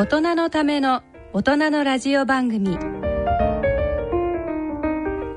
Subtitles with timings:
[0.00, 1.02] 大人のための
[1.34, 2.78] 大人のラジオ番組。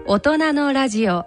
[0.07, 1.25] 大人のラジオ。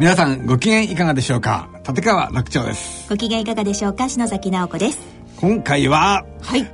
[0.00, 1.68] 皆さんご機嫌いかがでしょうか？
[1.86, 3.06] 立川楽長です。
[3.10, 4.08] ご機嫌いかがでしょうか？
[4.08, 4.98] 篠崎直子です。
[5.36, 6.66] 今回ははい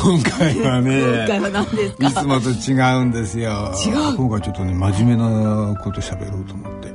[0.00, 2.06] 今回はね今回は何ですか？
[2.08, 3.72] いつもと違うんですよ。
[3.84, 4.16] 違う。
[4.16, 6.88] 今回ちょっとね真面目なこと喋ろうと思って。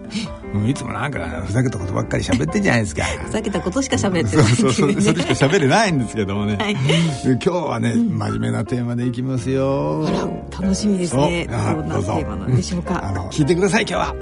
[0.54, 3.04] もういつもなんかふざけたことばっかり喋ってんじゃないですか。
[3.26, 6.74] ふざけたことしか喋ってないってそうそいうそれしか喋れないんですけどもね、はい。
[6.74, 10.06] 今日はね、真面目なテーマでいきますよ。
[10.08, 11.48] あら楽しみですね。
[11.50, 13.02] どんなどうぞテーマなんでしょうか。
[13.04, 14.16] あの聞いてください今日は。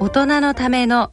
[0.00, 1.12] 大人のための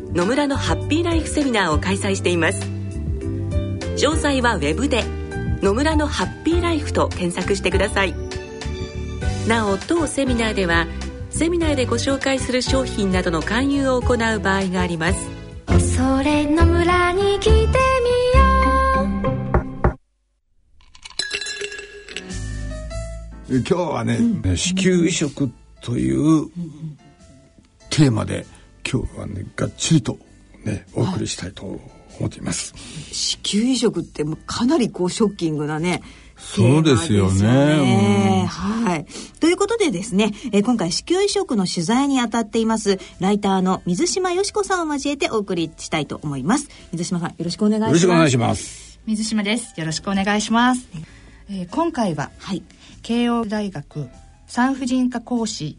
[0.13, 2.59] 野村のハッピーライフセミナーを開催しています。
[3.95, 5.05] 詳細はウェブで
[5.63, 8.13] 「野村のハッピーライフ」と検索してください。
[9.47, 10.85] なお当セミナーでは
[11.29, 15.29] セミナーでご紹介する商品などの勧誘を行う場合があります。
[15.95, 17.71] それの村に来てみよ
[23.49, 24.17] え今日はね、
[24.55, 25.49] 子宮移植
[25.81, 26.49] という
[27.89, 28.45] テーマで
[28.89, 30.17] 今日はねがっちりと
[30.63, 31.79] ねお送りしたいと思
[32.27, 32.73] っています、
[33.11, 36.01] 子宮移植ってもうかなりこうショッキングなね
[36.41, 39.05] そうですよねねはい。
[39.39, 46.67] ということでですね、えー今回子宮移植の取材に当たっています、ライターの水島よし子さんを交えてお送りしたいと思います。
[46.91, 47.89] 水島さん、よろしくお願いします。
[47.89, 49.79] よろしくお願いします水島です。
[49.79, 50.87] よろしくお願いします。
[51.49, 52.63] えー今回ははい。
[53.03, 54.09] 慶応大学
[54.47, 55.77] 産婦人科講師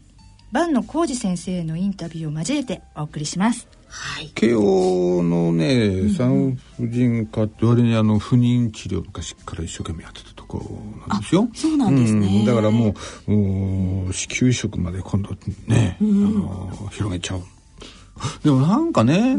[0.53, 3.67] 坂野浩二先生のインタビューを交えてお送りします。
[3.87, 4.27] はい。
[4.35, 11.49] 慶応のね産婦人科って割にあの不妊治療とかしっかり一生懸命やってたところなんですよ。
[11.55, 12.27] そうなんですね。
[12.27, 12.45] うん。
[12.45, 12.93] だからも
[13.27, 15.31] うもう子宮移植まで今度
[15.65, 17.41] ね、あの広げちゃう
[18.43, 19.35] でもなんかね、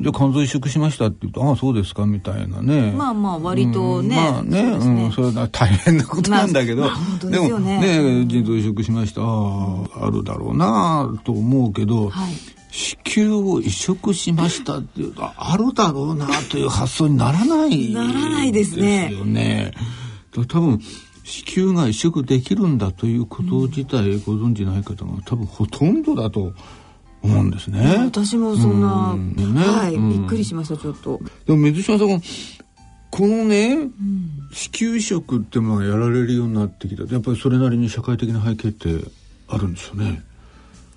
[0.00, 2.92] じゃあ肝臓移植しましたって言うと、ああ、そうですか、みたいなね。
[2.96, 4.24] まあまあ割とねうん。
[4.32, 12.32] まあね、そううん、それは大変なことなんだけど、まあまあ本当でもね、腎臓移植しました、ああ、あるだろうなと思うけど、はい。
[12.70, 17.92] 子宮を移植しましたっていうと、あるだろうなという発想にならない。
[17.92, 19.08] ならないですね。
[19.08, 19.72] ですよね。
[20.48, 20.78] 多分、
[21.24, 26.52] 子宮が移植できるんだということ自体ご存じない方が多分ほとんどだと
[27.26, 27.96] 思うんですね。
[27.98, 31.20] 私もそんな、うんねはい、うんびっくりしました、ちょっと。
[31.46, 32.22] でも水島さん
[33.10, 33.78] このね、
[34.52, 39.10] 子宮移植ってものがやられるようになってきたやっぱりそれなりに社会的な背景って
[39.48, 40.22] あるんですよね。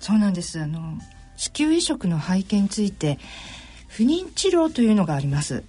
[0.00, 0.60] そうなんです。
[0.60, 0.98] あの
[1.36, 3.18] 子宮移植の背景について
[3.88, 5.64] 不妊治療というのがあります。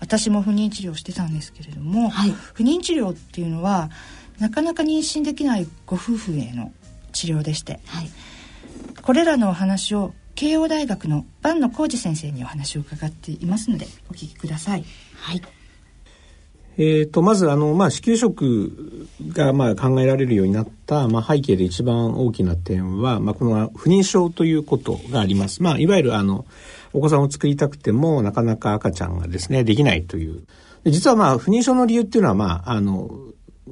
[0.00, 3.90] 私も不妊治療してたんですけれども、はい不妊治療っていうのは
[4.38, 6.72] なかなか妊娠できないご夫婦への
[7.12, 8.10] 治療でして、はい。
[9.08, 14.84] これらのお話を慶応大学の坂野浩二先生にお話を伺っていますのでお聞きください。
[15.14, 15.40] はい。
[16.76, 25.62] えー、とまずあの、まあ、子宮移植がまあ考えられるようになった、まあ、背景で一番大きな点は、まあ、この不妊症ということがあります。
[25.62, 26.44] まあ、いわゆるあの
[26.92, 30.44] お子さんを作りたくてもなかなか赤ちゃんがですねできないという
[30.84, 33.08] で実はまあ不妊症の理由っていうのはまああの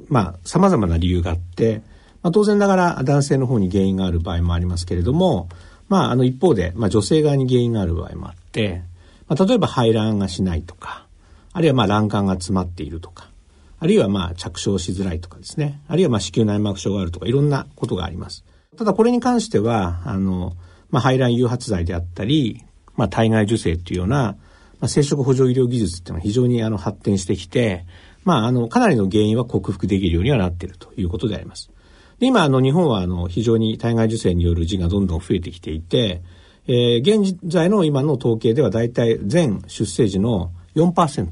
[0.09, 1.83] まあ様々な理由があって、
[2.27, 5.47] まあ、当然ながら男性の方に原因がある場合もありますけれども、
[5.87, 8.81] まあ、あの一方で、まあ、女性側に原因がある場合もあって、
[9.29, 11.07] まあ、例えば排卵がしないとか
[11.53, 13.31] あるいはまあ卵管が詰まっているとか、
[13.79, 18.45] あるいはまあ着床しづらいとかですね、あるいはまあ子宮内膜症があるとかいろんなことがあります。
[18.77, 20.53] ただこれに関しては、あの、
[20.91, 22.61] まあ排卵誘発剤であったり、
[22.95, 24.35] まあ体外受精っていうような、
[24.79, 27.85] まあ、生殖補助医療技術っていうのは非常にあの発展してきて、
[28.23, 31.71] まあ、あの、かなりの原因は克服できるようにはなっているということであります。
[32.19, 36.21] で、今、あの、日本は、あの、非常に体外受精による児がどんどん増えてきていて、
[36.67, 41.29] えー、現在の今の統計では大体全出生時の4%。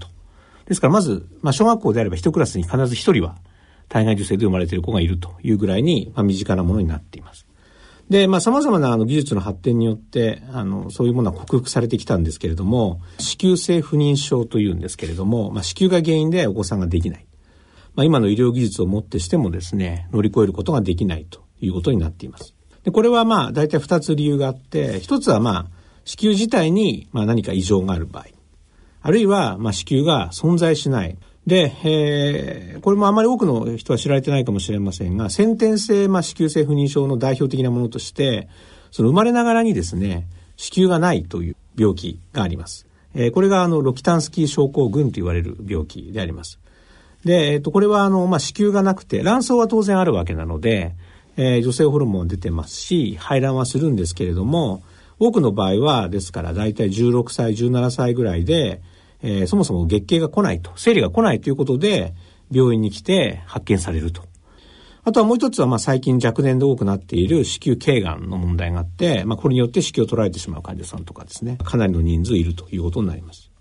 [0.66, 3.36] ですから、まず、まあ、小学校であれば一クラスに必ず一人は
[3.90, 7.46] 体外受精で生まれている子がいるというぐらいに、まあ、身近なものになっています。
[8.10, 17.26] で、まあ、様々なあの技術の発展によって、あの、そういうものは克服されてきたんですけれども、子宮性不妊症というんですけれども、まあ、子宮が原因でお子さんができない。
[17.96, 22.54] まあ、今の医療技術をもってしてもですね、乗り越えることができないということになっています。
[22.84, 25.66] で、これはまあ、大体二つ理由があって、一つはまあ、
[26.04, 28.26] 子宮自体にまあ何か異常がある場合。
[29.02, 31.18] あるいは、まあ、子宮が存在しない。
[31.48, 38.50] で、えー、これもあまり多くの人は知られてないかもしれませんが、先天性、まあ、子宮性不妊症の代表的なものとして、
[38.92, 40.28] その生まれながらにですね、
[40.58, 42.88] 子宮がないという病気があります。
[43.14, 46.60] えー、これがあの、ロキタンスキー症候群と言われる病気であります。
[47.26, 50.96] で、えっ、と、これはあの、まあ、子宮がなくて、卵巣は当然あるわけなので、
[51.38, 54.84] えー、女性ホルモン出てますし、排卵はするんですけれども、
[55.18, 58.82] 多くの場合は、ですから、だいたい16歳、17歳ぐらいで、
[59.24, 62.14] えー、そもそも月経が来ないと、生理が来ないということで、
[62.52, 64.22] 病院に来て発見されると。
[65.04, 73.52] あとはもう一つは、まあ最近若年で多くなっている子宮頸がんの問題があって、まあこれによって子宮を取られてしまう患者さんとかですね、かなりの人数いるということになります。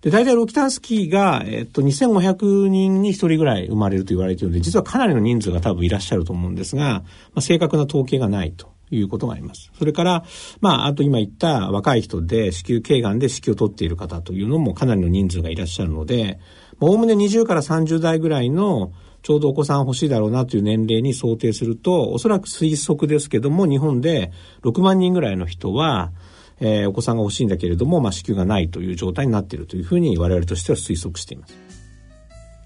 [0.00, 7.04] で、大体ロキタンスキーが、えっと、2500人に1人ぐらい生まれると言われているので、実はかなりの人数が多分いらっしゃると思うんですが、ま
[7.36, 8.76] あ、正確な統計がないと。
[8.90, 9.70] いうことがあります。
[9.78, 10.24] それから、
[10.62, 16.38] まあ、あと今言った若い人で子宮頸がんで子宮を取っている方というのもかなりの人数がいらっしゃるので、
[16.80, 18.92] おおむね20から30代ぐらいの
[19.22, 26.12] ちょうどお子さん欲しいだろうなという年齢に想定すると、おそらく推測ですけども、日本で6万人ぐらいの人は、
[26.60, 31.54] えー、お子さんが欲しいんだけれども、まあ、子宮がないという状態になっているというふうに我々としては推測しています。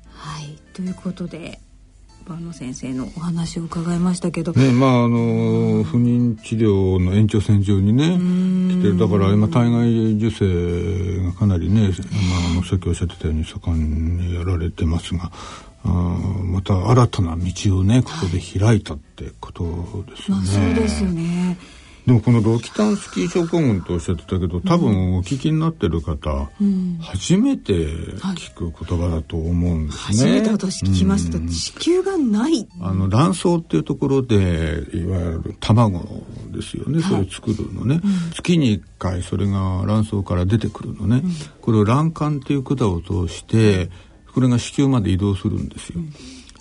[0.09, 0.57] はい。
[0.73, 1.59] ということで、
[2.27, 8.17] 万野先生のお話を伺いましたけど、ねまああの不妊治療の延長線上にね
[8.75, 11.91] 来てだから今体外受精がかなりね、
[12.55, 15.31] まあ、さっきおっしゃってたように盛んにやられてますが
[15.85, 19.65] あまた新たな道をねここで開いたってこと
[20.09, 20.43] ですよね。
[20.45, 21.59] まあ、そうですよね
[22.07, 30.03] でもこのロキタンスキー症候群とおっしゃってたけど多分お聞きになってる方、うん、初めて聞く言葉だと思うんですね。
[30.07, 32.69] 初めて私聞きました、うん、子宮がない。
[32.81, 34.37] あの卵巣っていうところで
[34.95, 36.01] いわゆる卵
[36.51, 38.01] ですよね、それ作るのね、
[38.35, 41.23] 月に1回それが卵巣から出てくるのね、
[41.61, 43.91] これを卵管っていう管を通して
[44.35, 46.01] これが子宮まで移動するんですよ。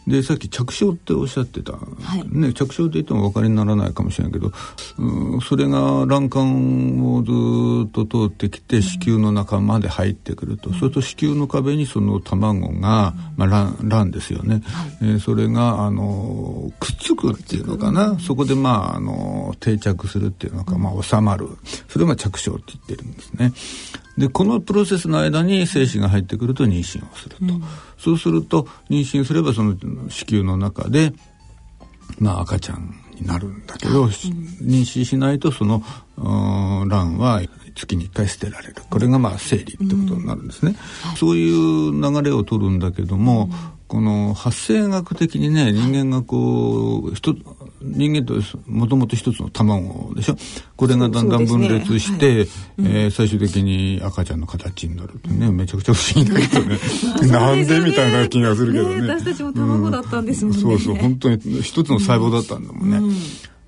[0.08, 1.80] でさっき着床っておっしゃってた、は
[2.18, 4.52] い、ね、着床って言ってもお分かりにならないかもしれないけど、
[4.98, 7.32] うん、それが卵管をず
[7.88, 21.50] っと通ってきて子宮の中まで入ってくると、うん、それと子宮の壁にその卵が、まあ、卵卵ですよね、はい、えー、それがあのくっつくっていうのかな、そこでまああの定着するっていうのか、まあ、収まる。
[21.88, 23.54] それが着床って言ってるんですね。
[24.18, 27.64] でこのプロセスの間に精子が入ってくると妊娠をすると、うん、
[28.02, 29.76] そうすると妊娠すればその
[30.10, 31.14] 子宮の中で、
[32.20, 35.84] まあ、赤ちゃんになるんだけど、うん、妊娠しないとその
[36.18, 37.42] 卵は
[37.76, 38.76] 月に1回捨てられる。
[38.90, 40.76] これがまあ生理ってことになるんですね、
[41.12, 41.16] うん。
[41.16, 43.50] そういう流れを取るんだけども、
[43.88, 47.36] この発生学的にね人間がこう人
[47.82, 48.36] 人間と
[48.68, 50.38] もともと一つの卵でしょ？
[50.76, 52.36] これがだんだん分裂して、ね。
[52.38, 52.48] はい、
[52.80, 56.66] えー、最終的に赤ちゃんの形になるってね、うん、めちゃくちゃ不思議だけど
[57.26, 57.32] ね。
[57.32, 63.16] なんでみたいな気がするけどね、ね、私たちも卵だったんですもんね、うん、そうそう本当に一つの細胞だったんだもんね、うん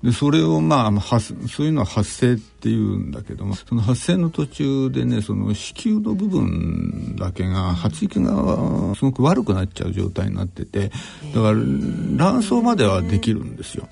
[0.04, 10.90] でそれをまあ発そういうのは発生っていうんだけどもその発生の途中でねその子宮の部分だけが発育がすごく悪くなっちゃう状態になってて
[11.34, 13.88] だから卵巣まではできるんですよ。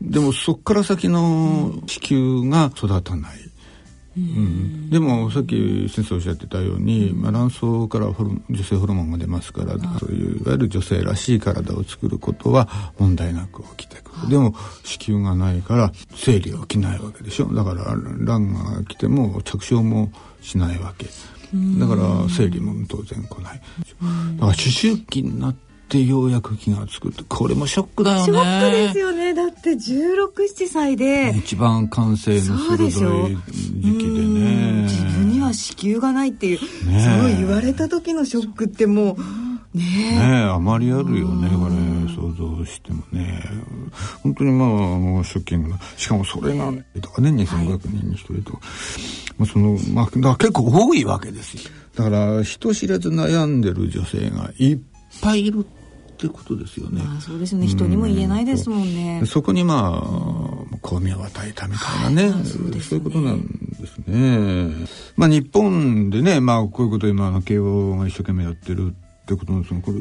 [0.00, 3.43] でもそこから先の子宮が育たない。
[4.16, 12.68] うん、でもさっき先生おっしゃってたように、まあ、卵巣から女性ホルモンが出ますからそういういわゆる女性らしい体を作ることは
[12.98, 14.30] 問題なく起きてくる。
[14.30, 14.54] でも
[14.84, 17.52] 子宮がないから生理は起きないわけでしょ。
[17.52, 17.84] だから
[18.24, 21.06] 卵が来ても着床もしないわけ。
[21.78, 23.60] だから生理も当然来ない。
[23.60, 23.66] だか
[24.40, 28.24] ら思春期になってってようやく気がつくってこれもショックだよね。
[28.24, 29.32] ショックですよね。
[29.32, 31.32] だって1617歳で。
[31.36, 32.88] 一番感性の鋭
[33.28, 33.36] い
[33.78, 39.84] 時期でね自分には子宮がないっていう、ね、そう言われた時のショックってもうね
[40.14, 40.18] え。
[40.18, 41.74] ねあまりあるよねこれ
[42.12, 43.40] 想像してもね。
[44.24, 45.78] 本当にまあもうショッキングな。
[45.96, 48.58] しかもそれがねとかね2000学人に1人と、
[49.38, 51.70] まあ、その、まあ、だから結構多いわけですよ。
[51.94, 54.78] だから、人知れず悩んでる女性がいっ
[55.22, 55.64] ぱいいる
[56.26, 57.02] ってことですよね。
[57.04, 57.66] あそうですね。
[57.66, 59.22] 人にも言えないですもんね。
[59.26, 64.86] そこにまあ、巧妙を与えたみたいなね、はい、そうねそういうことなんですね。
[65.16, 69.98] まあ日本でね、まあこういうこと今、慶応が一生懸命やってるってことなんですが、これ、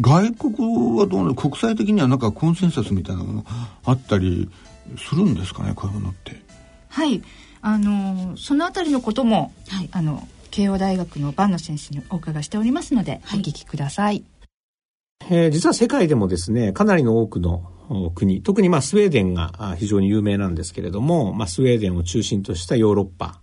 [0.00, 1.34] 外国はどうなの？
[1.34, 3.44] 国際的にはなんかコンセンサスみたいなもの
[3.84, 4.50] あったり
[4.98, 6.42] するんですかね、こういうものって。
[6.88, 7.22] はい。
[7.62, 14.22] あの、そのあたりのことも、はい、あの、慶応大学の万野先生にお伺いしておりますので、はい、お聞きください。
[15.30, 17.70] えー、実は世界でもですね、かなりの多くの
[18.14, 23.40] 国、特にまあスウェーデンが非常に有名なんですけれども、まあ、スウェーデンを中心としたヨーロッパ、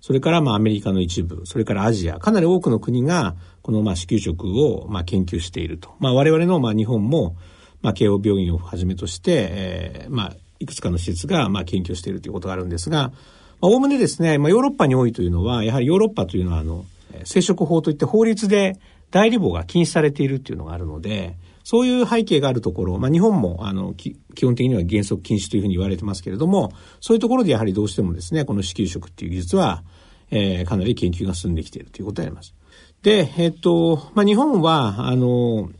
[0.00, 5.90] それからまあアメリカの一部、それからアジア、かなり多くの国がこのまあ子宮食をまあ研究していると。
[6.00, 7.36] まあ我々のまあ日本も
[7.82, 13.12] まあ慶応病院をはじめとして、えー、まあいくつかの施設がまあ研究しているということがあるんですが、
[13.60, 16.84] おおむねですね、まあヨーロッパに多いというのは、やはりヨーロッパというのはあの、
[17.24, 18.76] 生殖法といって法律で
[19.12, 29.84] 代理母が禁止されているっていうのがあるので、そういう背景があるところ、まあ、日本もあの基本的には原則禁止というふうに言われてますけれども、そういうところでやはりどうしてもですね、この子宮食っていう技術は、
[30.30, 32.54] えー、かなり研究が進んできているということであります。
[33.02, 35.70] で、えっと、まあ、日本は、あの、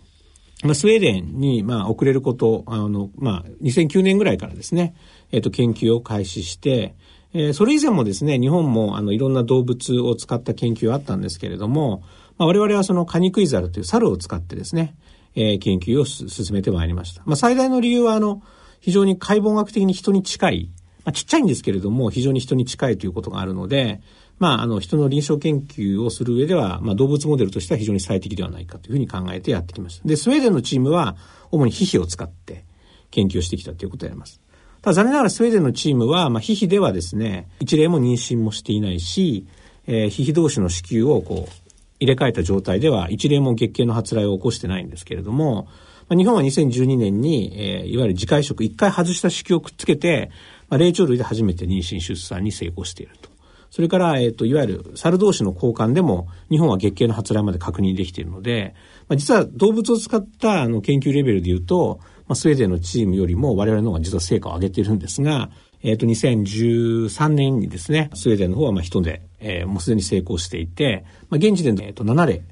[0.63, 4.95] まあ、スウェーデンに、ま、遅れること、あの、まあ、2009年ぐらいからですね、
[5.33, 6.95] えっと、研究を開始して、
[7.35, 12.03] えー、それ以前もですね、日本も、あの、いろんな動物を使った研究はあったんですけれども、
[12.39, 14.95] まあ、我々はそのカニクイザルという猿を使ってですね、
[15.35, 17.23] えー、研究を進めてまいりました。
[17.25, 18.43] まあ、最大の理由は、あの、
[18.81, 20.71] 非常に解剖学的に人に近い、
[21.05, 24.01] まあ、ちっちゃいんですけれども、非常に人に近いということがあるので、
[24.39, 30.09] まあ、あの、人の臨床研究をする上では、まあ、動物モデルとしては非常に最適ではないかというふうに考えてやってきました。
[30.09, 31.17] で、スウェーデンのチームは、
[31.51, 32.65] 主にヒヒを使って
[33.11, 34.41] 研究をしてきたということであります。
[34.81, 39.47] ただ残念ながらスウェーデンのチームは、まあ、ヒヒではですね、一例も妊娠もしていないし、
[39.87, 41.62] えー、ヒヒ同士の子宮をこう、
[42.03, 45.69] 入れ替えた状態では一例も月経の発来を起こしてないんですけれども、
[46.09, 50.31] まあ、日本は2012年に、えー、いわゆる自戒食、一回外した子宮をくっつけて、
[50.69, 53.31] まあ、霊長類で初めて妊娠出産に成功していると。
[53.71, 58.75] それから、えっ、ー、と、いわゆる猿同士の交換でも、日本は月経の発来まで確認できているので、
[59.09, 65.51] まあ、実は動物を使ったあの研究レベルで言うと、まあ、スウェーデンのチームよりも我々の方が実は成果を上げているんですが、
[65.83, 72.43] えっ、ー、と、2013年にですね、スウェーデンの方はまあ人で、えー、もうすでに成功していて、まあ、現時点で、えー、と7例、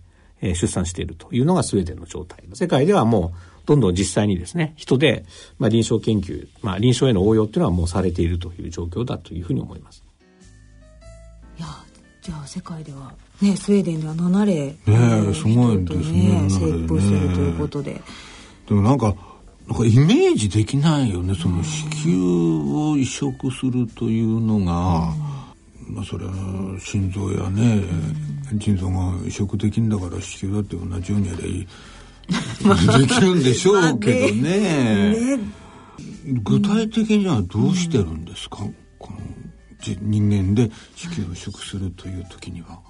[0.42, 2.42] えー、出産しているというのがスウェーデンの状態。
[2.54, 5.24] 世界ではもう、どんどん実際にですね、人で、
[5.58, 10.02] まあ、臨床研究、まあ、臨床への応用っていうのはもうされているという状況だというふうに思います。
[11.56, 11.68] いや
[12.22, 14.54] じゃあ世界ではねスウェーデンでは7例
[14.86, 18.00] ねすごいですね成功しているということで
[18.66, 19.14] でもなんか
[19.74, 21.34] かイメージできないよね。
[21.34, 25.14] その子宮を移植するというのが、
[25.88, 26.32] うん、まあそれは
[26.80, 27.82] 心臓やね、
[28.52, 31.68] うん、腎臓が移植できんだから子宮だって同じようにやり
[32.98, 34.40] できるんでしょうけどね。
[34.40, 35.38] ね、
[36.42, 39.18] 具体的にはどうしてるんですか、うん、この
[40.00, 42.89] 人間で子宮を移植するという時には。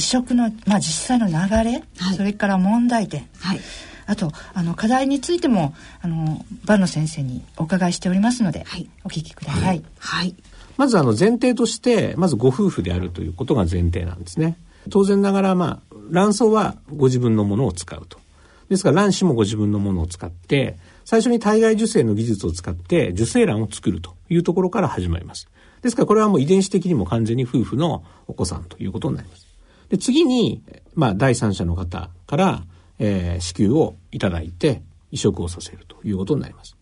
[0.00, 3.60] 移植の、まあ、実際の流れ、はい、それから問題点、はい、
[4.06, 9.84] あとあの課題についてもあのバ野先生にお伺いしておりますので、はい、お聞きください。
[9.98, 10.34] はい、
[10.78, 14.56] まずあの前提としてまずご夫婦であるということが前提なんですね。
[14.88, 18.18] 当然ながらまあ卵巣はご自分のものを使うと。
[18.70, 25.48] ですから卵子もご自分のものを使って最初に体外受精の技術を使って受精卵を作るというところから始まります。
[25.82, 29.49] ですからこれはもう遺伝子的にも完全に夫婦のお子さんということになります。
[29.90, 30.62] で、次に、
[30.94, 32.62] まあ、第三者の方から、
[32.98, 36.76] えー、子宮をいただいて移植をさせるということになります。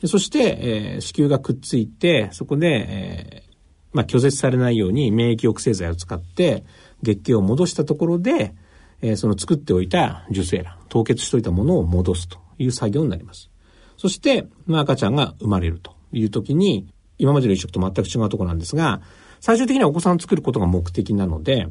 [0.00, 3.54] でそして、えー、子宮がくっついて、そこで、えー、
[3.92, 6.64] まあ、拒絶されないように免疫抑制剤を使って
[7.02, 8.54] 月経を戻したところで、
[9.00, 13.50] えー、その作っておいた受精卵、凍結しておいたものを戻すという作業になります。
[13.96, 16.86] そして、まあ、赤ちゃんが生まれるという時に、
[17.18, 19.00] 今までの移植と全く違うところなんですが、
[19.40, 21.68] 最終的にはお子さんを作ることが目的なので、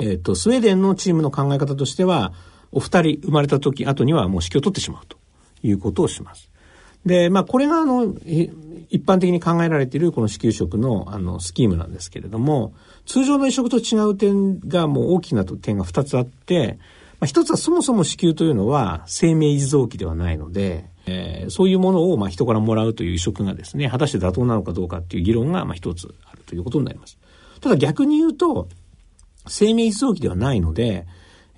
[0.00, 2.32] えっ、と、スウェーデンのチームの考え方としては、
[2.72, 5.16] お二人生まれた時後にはもう子宮を取ってしまうと
[5.62, 6.50] いうことをします。
[7.06, 8.14] で、まあ、これがあの、
[8.90, 12.74] 一般的に考えられているこの子宮食のあのスキームなんですけれども、
[13.06, 16.78] 通常の移植と違う点がもう大きな点が二つあって、
[17.20, 27.18] まあ、一つはそもそも子宮というのは生命維持臓器ではないので、えー、そういうものをまあ人からもらうという移植がですね、果たして妥当なのかどうかっていう議論がまあ一つあるということになります。
[27.60, 28.68] ただ逆に言うと、
[29.48, 31.06] 生命臓器ではないので、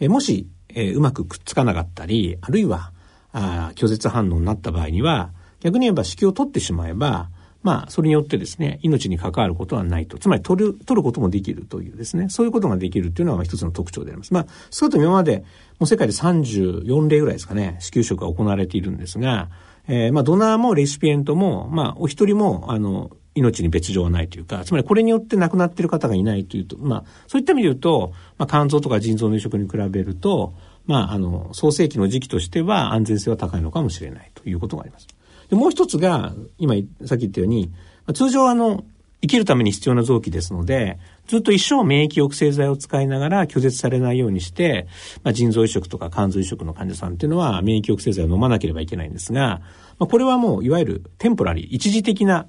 [0.01, 2.93] え、もしえ、うまくくっつかなかったり、あるいは、
[3.33, 7.31] あ拒絶反応になった場合には、逆に言えば子宮を取ってしまえば、
[7.63, 10.17] まあ、それによってですね、命に関わることはないと。
[10.17, 14.33] つまり、取る、取ることもできるというですね、そういうことができるっていうのは一つの特徴であります。
[14.33, 15.45] まあ、少なくと今まで、
[15.79, 19.51] もう世界で34例ぐらいですかね、子宮食が行われているんですが、
[19.89, 30.55] えー、まあ、ドナーもレシピエントも、まあ、お一人も、あの、命に別状はないというか、つまりこれによって亡くなっている方がいないというと、まあ、そういった意味で言うと、まあ、肝臓とか腎臓の移植に比べると、
[30.87, 35.07] まあ、あの、創世期の時期としては安全性は高いのかもしれないということがあります。
[35.49, 37.71] でもう一つが、今、さっき言ったように、
[38.15, 38.85] 通常あの、
[39.23, 44.89] 生きるために必要な臓器ですので、ずっと一生免疫抑制剤を使いながら拒絶されないようにして、
[45.23, 49.61] まあ、腎臓移植とか肝臓移植の患者さんっていうのは免疫抑制剤を飲まなければいけないんですが、
[49.99, 52.47] まあ、これはもういわゆるテンポラリー、一時的な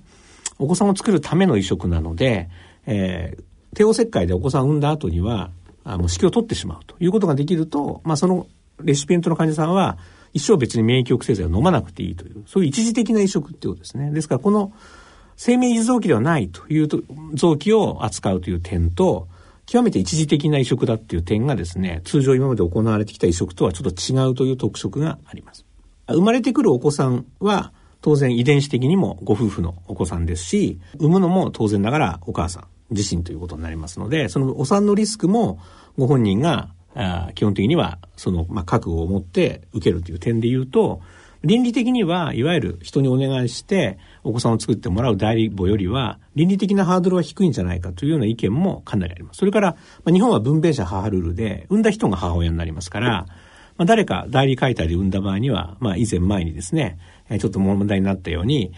[0.61, 2.49] お子さんを作るための移植なので、
[2.85, 5.51] えー、帝王切開でお子さんを産んだ後には、
[5.83, 8.47] あの、子宮を取ってしまうということができると、まあ、その
[8.79, 9.97] レシピエントの患者さんは、
[10.33, 14.11] 一生別に免疫抑制剤を飲まなくていいという、そういう一時的な移植っていうことですね。
[14.11, 14.71] ですから、この
[15.35, 16.87] 生命維持臓器ではないという
[17.33, 19.27] 臓器を扱うという点と、
[19.65, 25.65] 極めて一時的な移植だっていう点がですね、通常今まで行われてきた移植とはちょっと違うという特色があります。
[26.07, 35.59] 生まれてくるお子さんは、当然遺伝子的にもご夫婦のお子さんですし、産むのも当然ながらお母さん自身ということになりますので、そのお産のリスクも
[35.97, 36.69] ご本人が
[37.35, 41.01] 基本的にはその、まあ、覚悟を持って受けるという点で言うと、
[41.43, 49.37] 倫理的には、いわゆる人にお願いしてお子さんを作ってもらう代理母よりは、倫理的なハードルは低いんじゃないかというような意見もかなりあります。
[49.37, 49.71] それから、
[50.03, 53.25] まあ、日本は分娩者母ルールで、産んだ人が母親になりますから、
[53.77, 56.99] まあ、誰か代理解体で産んだ場合には、まあ、以前前にですね、
[57.39, 58.71] ちょっと問題になったように、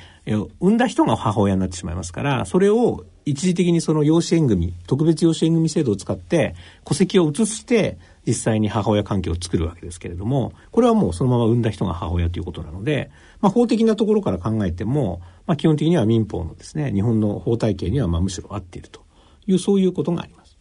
[0.59, 6.55] 産んだ人が母親になってしまいますから、それを一時的にその養子縁組、特別養子縁組制度を使って
[6.85, 19.01] 戸籍を移して実際に母親関係を作るわけですけれども、これはもうそのまま産んだ人が母親ということなので、まあ法的なところから考えても、まあ基本的には民法のですね、日本の法体系にはまあむしろ合っていると
[19.47, 20.57] いう、そういうことがあります。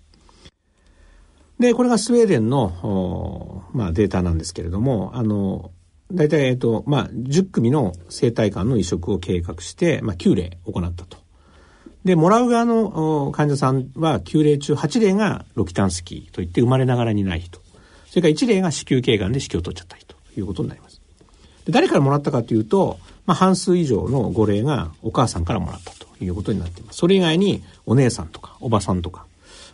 [1.59, 5.71] で、これがスウェーデンの、まあデータなんですけれども、あの、
[6.12, 11.16] 大体、えっと、まあ、10組の生体館の移植を計画して、まあ、9例行ったと。
[12.05, 17.61] で、もらう側の患者さんは9例中8例がロキタンスキーといって生まれながらにない人。
[18.09, 21.01] それから1例が子宮頸がんで子宮を取っちゃった人ということになります。
[21.64, 26.98] で誰からもらったかというと、まあ、半数以上の5例がお母さんからもらったということになっています。
[26.98, 29.27] それ以外にお姉さんとかおばさんとか、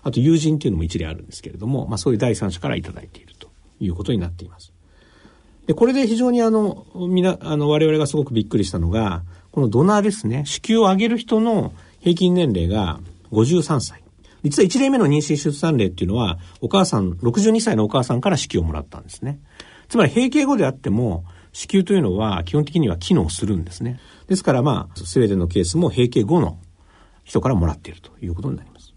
[0.03, 3.49] あと友人っていうのも1例あるんですけれども、まあ、そういう第三者からいただいていると
[3.81, 4.73] いうことになっています。
[5.69, 13.01] で、これで非常にあの、みな、あの、我々がすごくびっくりしたのが、このドナーですね、子宮を上げる人の平均年齢が
[13.33, 14.03] 53歳。
[14.43, 19.41] 実は1例目の妊娠出産例っていうのは、お母さん、62歳のお母さんから子宮をもらったんですね。
[19.91, 24.01] つまり閉経後であっても、子宮というのは基本的には機能するんですね。
[24.27, 26.59] ですからまあ、スウェーデンのケースも閉経後の
[27.25, 28.95] 人からもらっているということになります。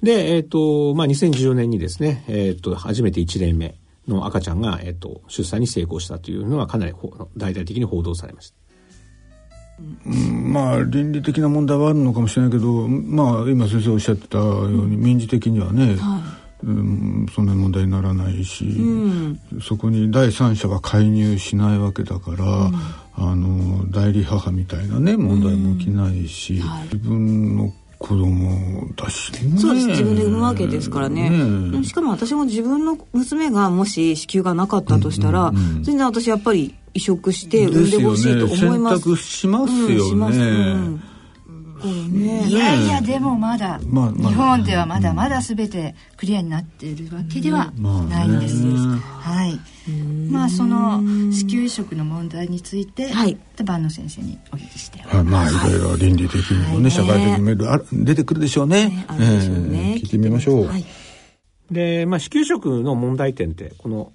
[0.00, 3.74] で、えっ、ー、と、まあ、2014年にですね、えっ、ー、と、初めて1例目
[4.08, 6.92] の赤ちゃんが、えっ、ー、と、出産に成功したというのはかなり
[7.36, 8.64] 大々的に報道されました。
[10.14, 16.20] まあ倫理的な問題はあるのかもしれないけどまあ今先生おっしゃってたように民事的にはね、は
[16.62, 22.74] い、うん、そんな問題にならないし、うん、そこに第三者が介入しないわけだから、うん、
[23.14, 27.72] あの代理母みたいなね問題も起きないし、はい、自分の
[28.04, 29.86] 子供だし、ね、そうです。
[29.86, 39.00] 自分で産むわけですからね、ね、しかも私も自分の娘がもし子宮がなかったとしたら、うんうんうん、全然私やっぱり移植して産んでほしいと思います。
[39.00, 39.72] 選択します。
[39.72, 41.13] よね。
[41.86, 48.64] ね、いやいやでもまだ、まあまあ、日本ではまだまだ全てクリアになっているわけではないんです。
[48.64, 49.60] まあ、はい。
[50.30, 55.00] まあその子宮移植の問題について、はい、万野先生にお聞きして。
[55.00, 55.52] はい、まあい。
[55.72, 58.88] ろいろ倫理的にもね、はい、社会的にもある出てくるでしょうね。
[58.88, 59.94] ねえー、ね。
[59.98, 60.66] 聞いてみましょう。
[60.66, 60.84] はい、
[61.70, 64.12] で、まあ子宮移植の問題点ってこの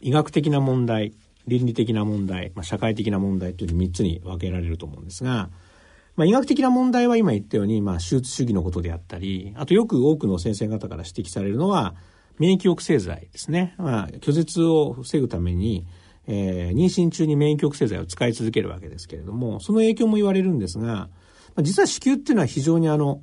[0.00, 1.12] 医学的な問題
[1.46, 5.50] 倫理的な問題、まあ、社会的な問題という3つに分けられると思うんですが、
[6.16, 11.94] まあ、医学的な問題は今言ったように、まあ、手術主義のことであったり、あとよく多くの先生方から指摘されるのは、
[12.38, 13.74] 免疫抑制剤ですね。
[13.78, 15.86] まあ、拒絶を防ぐために、
[16.26, 21.08] えー、妊娠中に免疫抑制剤を使い続けるわけですけれども、その影響も言われるんですが、ま
[21.56, 23.20] あ、実は子宮っていうのは非常にあの、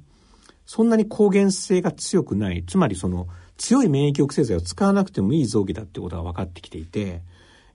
[0.65, 3.27] そんなに抗原性が強くない、つまりその
[3.57, 7.21] 強い免疫抑制剤を使わなくてもいい臓器だってことが分かってきていて、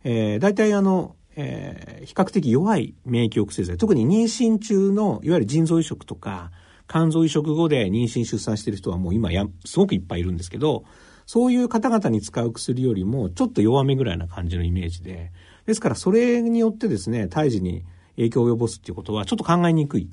[0.05, 6.51] えー、大体あの、えー、比較的弱い免疫抑制剤、特に妊娠中の、いわゆる腎臓移植とか、
[6.89, 10.85] 肝臓移植後で妊娠出産してる人はもう今や、すごくいっぱいいるんですけど、
[11.27, 15.33] そういう方々に使う薬よりもちょっと弱めぐらいな感じのイメージで、
[15.67, 20.09] ですからそれによってですね、胎児に影響を及ぼすっていうことはちょっと考えにくい。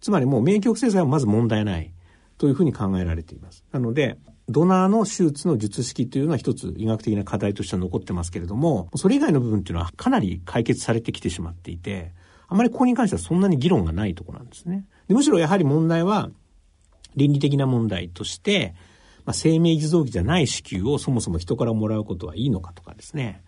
[0.00, 1.92] つまりもう免疫抑制剤はまず問題ない
[2.38, 3.64] というふうに考えられています。
[3.70, 12.12] なので、ドナーの手術の術式というのは一つ医学的な課題としては残ってますけれども、それ以外の部分っていうのはかなり解決されてきてしまっていて、
[12.48, 14.86] あまりここに関してはそんなに議論がないところなんですね。
[15.08, 16.30] でむしろやはり問題は
[17.16, 18.74] 倫理的な問題として、
[19.24, 23.42] まあ、生命偽造機じゃない子宮をそもそも人からもらうことはいいのかとかですね。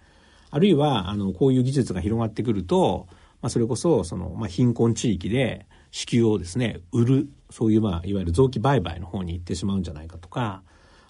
[0.50, 3.08] あるいは、あの、こういう技術が広がってくると、
[3.42, 10.62] まあ、それこそ、その、まあ、貧困地域で子宮をですね、売る、そういう、まあ、いわゆる臓器売買の方に行ってしまうんじゃないかとか、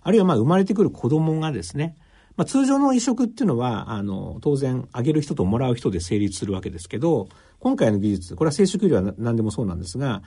[0.07, 1.97] あるいは、まあ、生まれてくる子供がですね、
[2.37, 10.23] まあ、通常の移植っていうのは、あの、当然、あげる人ともらう人で成立するわけですけど、今回の技術、これは生殖医療は何でもそうなんですが、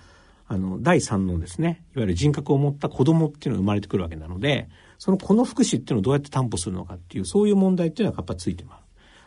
[0.49, 8.81] あの、第三のですね、いわゆる人格を持った子供っていうのが生まれてくるわけなので、その子の福祉っていうのをどうやって担保するのかっていう、そういう問題っていうのはやっぱついてます。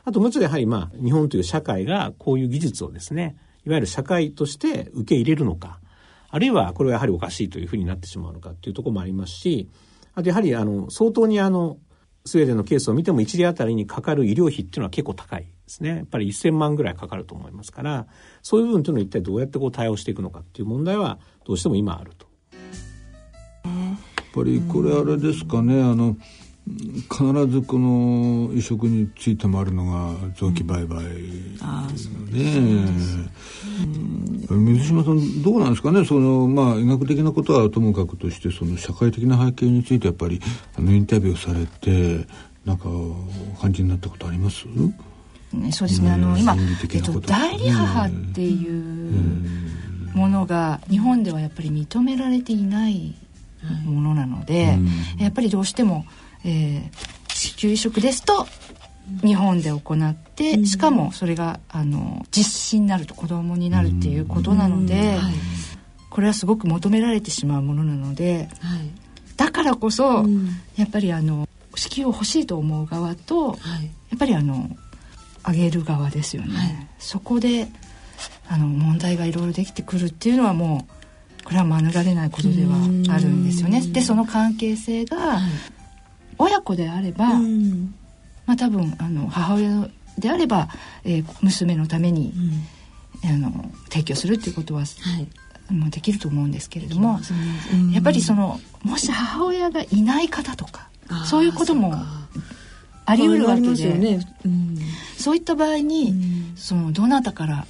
[0.04, 5.78] あともう一つやはりまあ、日本という社会がこういう技術をですね、いわゆる社会として受け入れるのか、
[6.28, 9.70] あるいはこれはやはりおかしいというふうになってしまうのかっていうところもありますし、
[10.14, 11.78] あとやはりあの、相当にあの、
[12.24, 15.96] スウェーデンのケースを見ても1例あたりにかかる医療費っていうのは結構高いですね。
[15.96, 18.06] やっぱり1000万ぐらいかかると思いますから、
[18.42, 22.26] そういう部分というのを一体どうやってこう対応していくのかっていう問題はどうしても今あると。
[23.64, 26.16] やっぱりこれあれですかね、あの、
[26.64, 31.02] 必ずこの移植についてもあるのが臓器売買。
[31.02, 32.12] ですよ
[32.62, 32.92] ね。
[34.48, 36.04] 水島さんどうなんですかね？
[36.04, 40.40] そのまあ医学的なことはともかくとしてその社会的な背景についてやっぱり
[40.78, 42.26] あのインタビューされて
[42.64, 42.88] なんか
[43.60, 44.64] 感じになったことあります？
[45.72, 53.14] そうですね、あの今、えっと、代理母っていうものが日本ではやっぱり認められていない
[53.84, 54.78] ものなので、
[55.18, 56.06] やっぱりどうしても
[56.44, 56.90] えー、
[57.28, 58.46] 子宮移植ですと
[59.24, 65.18] 日本で行って、うん、しかもそれがあの実施になると子供になるっていうことなので、うん。
[65.18, 65.34] はい、
[66.10, 68.90] これはすごく求められてしまうものなので、はい、
[69.36, 74.70] だからこそ、うん、やっぱりあの子宮を欲しいと思う側と、はい、やっぱりあの
[75.42, 77.66] あげる側ですよね、そこで
[78.48, 80.86] あの問題がいろいろできてくるっていうのはも
[81.40, 82.76] うこれは免れないことでは
[83.12, 83.80] あるんですよね。
[83.80, 85.40] でその関係性が、
[86.42, 87.94] 親子であれば、うん、
[88.46, 90.68] まあ多分あの母親であれば、
[91.04, 92.32] えー、娘のために、
[93.24, 94.86] うん、あの提供するっていうことは、は
[95.70, 97.20] い、もうできると思うんですけれども、
[97.92, 100.88] やっぱりそのもし母親がいない方とか
[101.24, 101.94] そういうことも
[103.04, 104.20] あり得るわけで、ね。
[104.44, 104.78] うん、
[105.16, 106.14] そういった場合に、
[106.56, 107.66] そのどなたから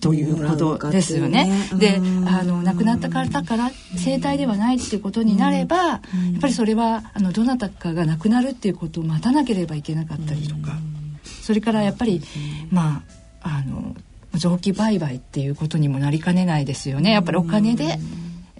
[0.00, 1.50] ということですよね。
[1.74, 6.00] で、あの亡くなった方から生体ではないっていうことになれば、やっ
[6.40, 10.78] ぱりそれはあのどなたかが亡くなるっていうことを待たなければいけなかったりとか、
[11.42, 12.22] それからやっぱり、
[12.70, 13.02] ま
[13.42, 13.94] ああの
[14.34, 17.12] 臓器売買っていうことにもなりかねないですよね。
[17.12, 17.98] やっぱりお金で、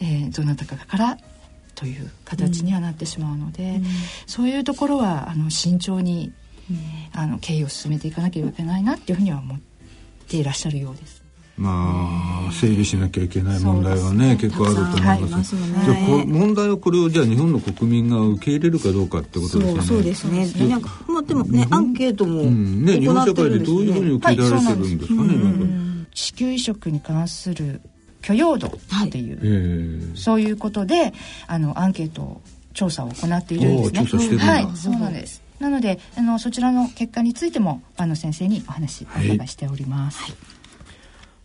[0.01, 1.19] えー、どなたかから
[1.75, 3.81] という形にはなってしまうので、
[4.27, 6.33] そういうところはあの慎重に、
[7.15, 9.59] あの経緯を進めていかなければいけないなっていうふうには思っ
[10.29, 11.23] ていらっしゃるようです。
[11.61, 15.31] まあ、整理しなきゃいけない問題はね、結構あると思います。
[15.31, 19.83] ますね、じゃあ問題はこれをじゃあ日本の国民が受け入れるかどうかってことですよね。
[19.83, 20.47] そうですね。
[20.67, 26.07] なんか、まあでもね、アンケートも、うんね、日本社会でどういうふうに受け入れられてるんですかね。
[26.15, 27.83] 子宮移植に関する
[28.23, 31.13] 許容度っていう、はい、そういうことで
[31.47, 32.41] あのアンケート
[32.73, 34.39] 調査を行っているんですね。
[34.39, 35.43] はい、そうなんです。
[35.59, 40.23] なのであのそちらの結果についてもあの先生にお話お伺いしております。
[40.23, 40.60] はい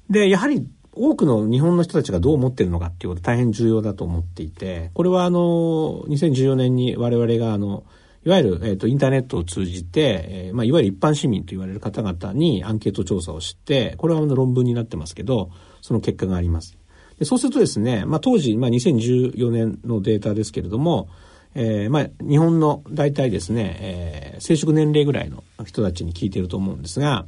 [0.10, 7.84] で、やはり多くの日本の人たちがどう思ってるのかっていうこと大変重要だと思っていて、これはあの、2014年に我々があの、
[8.26, 16.76] いわゆる、えーと、インターネットを通じて、えまあ、いわゆる一般市民と言われる方々にアンケート調査をして、これはあの論文になってますけど、その結果があります。
[17.20, 21.08] でそうするとですね、まあ、当時、まあ、2014年のデータですけれども、
[21.54, 27.26] えーまあ、日本の大体ですね、えー、生殖年齢ぐらいの人たちに聞いてると思うんですが、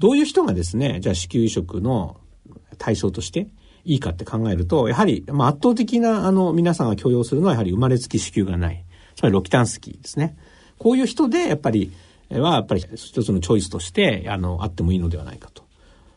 [0.00, 2.16] どういう人がですね、じゃあ子宮移植の
[2.78, 3.48] 対象として
[3.84, 8.82] いいかって考えると、やはり、まあ、圧倒的な、あの、皆さんが許容するのは、やはり生まれつき子宮がない。
[9.14, 10.38] つまりロキタンスキーですね。
[10.78, 11.92] こういう人で、やっぱり、
[12.30, 15.64] は、やっぱり一つのチョイスとして、あの、あってもいいのではないかと。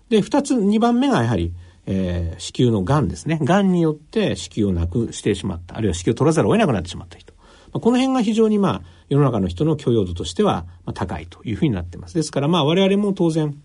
[0.08, 1.54] で、二つ、二番目がやはり、
[1.86, 3.40] えー、子宮の癌ですね。
[3.42, 5.76] 癌によって子宮をなくしてしまった。
[5.76, 7.34] あるいは子宮を取らざるを得なくなってしまった人。
[7.74, 12.14] まあ、この辺が非常にまあ、世の中の人の許容度としては、まあ、高いというふうになってます。
[12.14, 13.60] ですからまあ、我々も当然、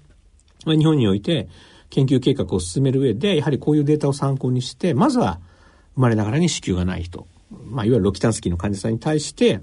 [0.67, 1.49] 日本において
[1.91, 5.41] 研究計画を進める上で、やはりこういうデータを参考にして、まずは
[5.95, 9.61] 生まれながらに子宮がない人、まあ、いわゆるロキタンスキーの患者さんに対して、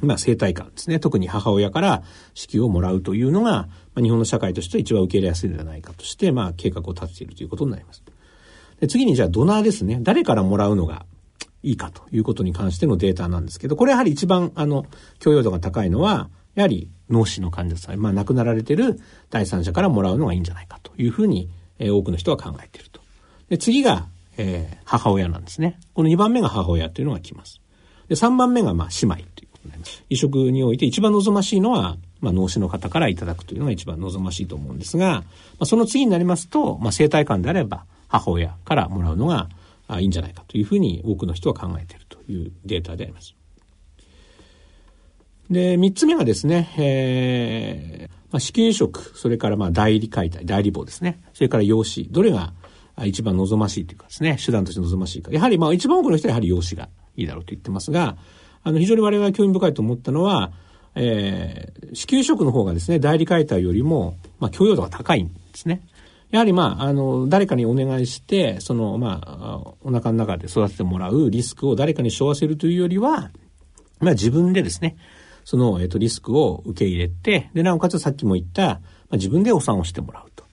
[0.00, 0.98] まあ、生体感ですね。
[0.98, 2.02] 特に母親から
[2.34, 8.02] 子宮をもらうというのが、まあ、日本の社会としては一番受け入れやすいのではないかとして、まあ、計画を立てているということになります。
[8.80, 9.98] で次にじゃあドナーですね。
[10.00, 11.04] 誰からもらうのが
[11.62, 14.86] いいかということに関してのデータなんですけど、これやはり一番、あの、
[15.18, 23.00] 許容度が高いのは、やはり脳死の患者さん、まあ亡くなられてる第三者からもらうのがいいんじゃないかというふうに、えー、多くの人は考えていると。
[23.48, 25.78] で、次が、えー、母親なんですね。
[25.94, 27.60] この2番目が母親というのが来ます。
[28.08, 30.04] で、3番目が、まあ、姉妹ということになります。
[30.08, 35.24] 移植において一番望ましいのは、まあ、脳死の方からいただくというのが一番望ましいと思うんですが、ま
[35.60, 39.48] あ、その次になりますと、まあ、生体感であれば、母親からもらうのが
[39.98, 43.34] いいんじゃないかというふうに多くの人は考えているというデータであります。
[45.50, 51.20] で、三つ目はですね、えー、まあ、子宮移植、それからまあ代理解体、代理棒ですね。
[51.34, 52.52] それから養子、どれが
[53.04, 55.32] 一番望ましいというかですね、手段として望ましいか。
[55.32, 58.16] やはりまあ一番多くの人はやはり養子がいいだろうと言ってますが、
[58.62, 60.52] あの非常に我々が興味深いと思ったのは、
[60.94, 65.82] えー、子宮移植の方がですね、代理解体よりも、まあ、許容度が高いんですね。
[66.30, 73.30] やはりまあ、あの、誰かにお願いして、その、まあ、お腹の中で育ててもらうリスクを誰かに背負わせるというよりは、
[74.00, 74.96] まあ自分でですね、
[75.44, 78.80] その、えっ、と、リスクを受け入れて、で、なおかつさっきも言った、ま
[79.12, 80.44] あ、自分でお産をしてもらうと。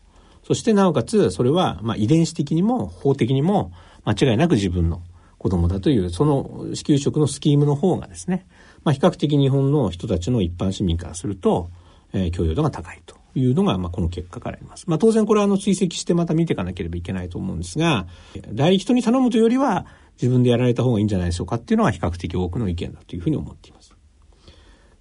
[0.44, 3.72] そしてなおかつ、それは、まあ遺伝子的にも法的にも
[4.06, 5.02] 間違いなく自分の
[5.38, 8.48] 子供だという、その子宮移植のスキームの方がですね、
[8.84, 11.70] まあ比較的日本の人たちの一般市民からすると、
[12.14, 13.18] えー、許容度が高いと。
[13.36, 14.86] いうのが、まあ、この結果からあります。
[14.88, 18.08] まあ、当然これはあの追跡してまた見ていかなければいけないと思うんですが、
[18.52, 19.86] 代理人に頼むというよりは、
[20.20, 23.97] 自分でやられた方がいいんじゃないでしょうかっていうのは比較的多くの意見だというふうに思っています。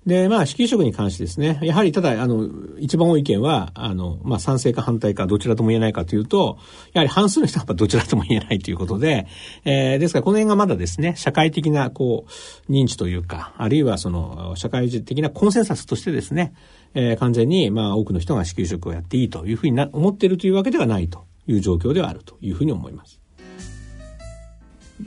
[0.07, 6.59] で、まあ、子宮食に関してですね、やはりただ、あの、一番多い意見は、あの、まあ、賛成か反対かどちらとも言えないかというと、
[6.93, 9.27] やはり半数の人はやっぱどちらとも言えないということで、
[9.65, 16.55] えー、ですからこの辺がまだですね、社会的な、こう、認知というか、あるいはその、社会的なコンセンサスとしてですね、
[16.95, 23.26] えー、完全に、まあ、多くの人が子宮食をやっていいというふうにな思っているというわけではないという状況ではあるというふうに思います。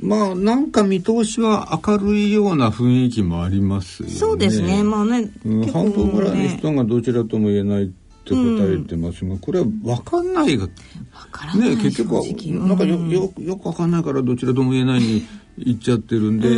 [0.02, 4.16] まあなんか見通しは明るいような雰囲気もありますよね。
[4.16, 4.84] そうですね。
[4.84, 12.22] まあね、うん、半分ぐらいの人がどちらとも言えないって答えてますが、うん、これは分かんないが、ね結局は
[12.68, 15.26] なんかよよよく分かんないからどちらとも言えないに
[15.58, 16.50] 言っちゃってるんで、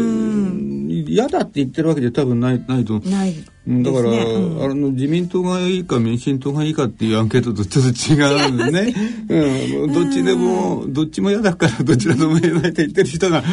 [1.12, 3.00] 嫌、うん、だって言ってるわけで多分ないないと。
[3.00, 3.36] ない
[3.68, 4.24] だから、ね。
[4.24, 8.94] うん、あの自民党がいいか民進党がいいかっていうアンケートとちょっと違うんでね、
[9.30, 13.44] うん、どっちでも、どっちも嫌だからどちらでも言えないって言ってる人が、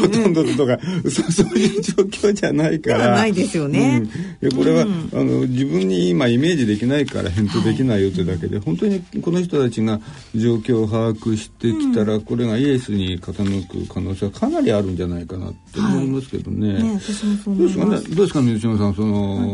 [0.00, 0.78] ほとんどとか
[1.10, 3.16] そ そういう状況じゃないから。
[3.16, 4.08] ないですよね。
[4.40, 10.00] うん、これは、あの自分に今イメージできないから返答できないよというだけで、はい、本当にこの人たちが
[10.36, 16.74] 状況を把握してきたら、これがイエスに傾く可能性はかなりあるんじゃないかなって思いますけどね。
[16.74, 18.14] はい、ね私もそう思います。
[18.14, 19.47] どうですかね、水島さん、その、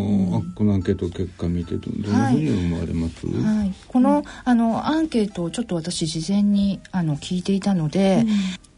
[0.54, 3.58] このアンケート結果見てどんなふうに思われます、はい。
[3.58, 8.24] はい、このあのアンケートをちょっと私事前にあの聞いていたので、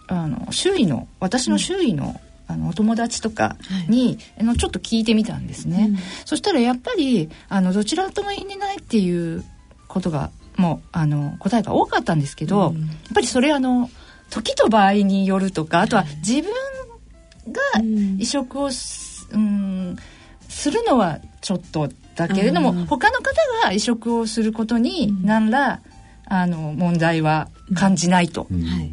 [0.08, 3.56] うん、あの周囲の私の周囲の、うん、あのお友達とか
[3.88, 9.44] に、はい、あのちょっと聞いてみたんですね、うん、そしたらやっぱりあのどちらとも言えないっていう
[9.88, 12.72] ことがもうあの答えが多かったんですけど、やっ
[13.14, 13.90] ぱりそれあの
[14.30, 16.50] 時と場合によるとかあとは自分
[17.52, 17.60] が
[18.18, 18.70] 移植を
[19.32, 19.96] うん
[20.56, 23.30] するのはちょっとだけれども、他の方
[23.62, 25.80] が移植をすることに何ら、
[26.28, 28.48] あの問題は感じないと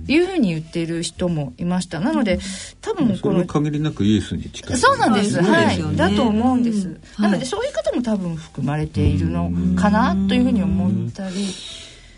[0.07, 2.01] いうふうに言っている人もいました。
[2.01, 2.37] なので
[2.81, 5.41] 多分この限りなくイエスに近い、そうなんです。
[5.41, 6.99] はい、だと思うんです。
[7.17, 11.47] なのでそういう方も多分含まれているのかなというふうに思ったり。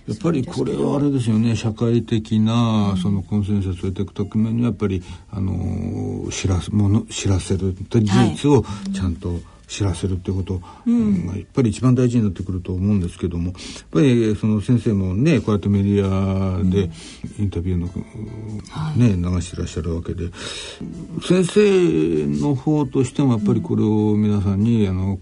[0.07, 8.63] やっぱりこれはあれですよね社会的なそのコンセンサスを得ていくためにやっぱりあの知らすもの知らせる事実を
[8.93, 10.59] ちゃんと、知らせるってこと。
[10.85, 13.53] がやっぱり一番大事になってくると思うんですけどもやっ
[13.91, 16.89] ぱりその先生もねこうやってメディアで
[17.39, 17.87] インタビューの、
[18.95, 20.29] ね、流してらっしゃるわけで
[21.27, 25.19] 先生の方としてもやっぱりこれを皆さんにあの、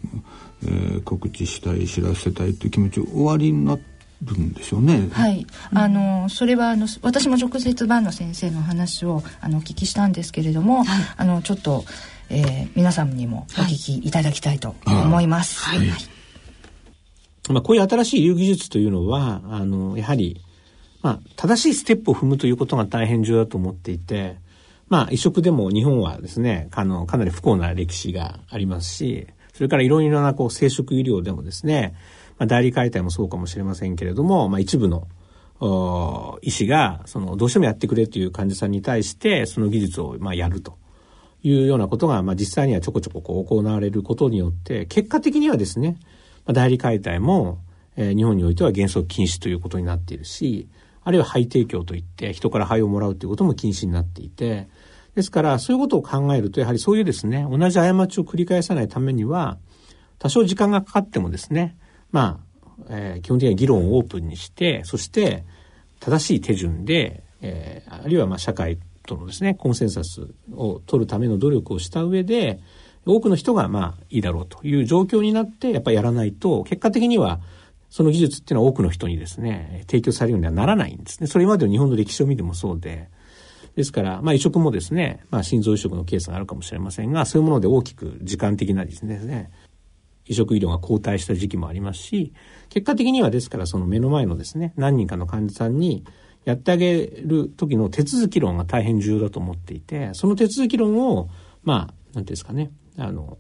[0.66, 3.93] えー、告知したい知らせたいという気持ちおありになって
[4.26, 5.10] るんでしょうね。
[5.12, 11.86] はい、あのそれはあの私も直接番の先生の話をあのお聞きしたんですけれども、はい、あのちょっと、
[12.30, 15.62] えー、皆さんにもお聞きいただきたいと思います。
[15.62, 15.80] はい。
[15.80, 15.90] はい、
[17.50, 20.42] まあこういう新しい医療技術というのはあのやはり
[21.02, 24.42] まあ正しいステップを踏むということが大変重要だと思っていて。
[24.90, 31.96] まあ、移植でも日本はですね、あの、かなり不幸な歴史がありますし、それからいろいろなこう生殖医療でもですね、
[32.38, 35.08] まあ、代理解体もそうかもしれませんけれども、まあ、一部の
[36.42, 40.78] 医師がそのどうしてもやってくれという患者さんに対してその技術をまあやると。
[41.46, 45.98] いうようなことが、まあ、実際にはちょこちょここう行われることによって結果的にはですね、
[46.46, 47.60] まあ、代理解体も、
[47.98, 50.70] えー、日本においては原則禁止ということになっているし
[51.04, 54.70] あるいは肺提供といって人から肺をもらうということも禁止になっていて
[55.16, 59.58] ですからそういうことを考えるとやはりそういうですね同じ過ちを繰り返さないためには
[60.20, 61.76] 多少時間がかかってもですね
[62.14, 65.44] まあ、えー、基本的には議論をオープンにしてそして
[66.00, 72.60] 正しい手順で、えー、あるいはまあ社会とのですね、コンセンサスを取るための努力をした上で、
[73.06, 77.42] 多くの人がまあいいだろうという状況になってやっぱりやらないと、結果的には
[77.90, 81.28] その技術っていうのは多くの人にですね、提供されるようにはならないんですね。
[81.28, 83.10] それまでの日本の歴史を見てもそうで、
[83.76, 89.52] ですから、まあ移植もですね、まあ心臓移植のケースがあるかもしれませんが、そういうもので大きく時間的なですね、
[90.26, 92.34] 移植医療が後退した時期もありますし、
[92.70, 96.04] 結果的にはですからその目の前のですね、何人かの患者さんに
[96.46, 101.30] やってあげる時の手続き論が大変重要だと思っていて、その手続き論を、
[101.64, 103.38] まあ、なんていうんですかね、あの、